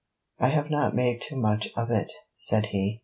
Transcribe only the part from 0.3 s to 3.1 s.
'I have not made too much of it?' said he.